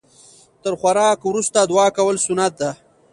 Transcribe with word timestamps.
تر 0.61 0.73
خوراک 0.79 1.19
وروسته 1.25 1.59
دعا 1.69 1.87
کول 1.97 2.15
سنت 2.25 2.53
ده 2.59 2.71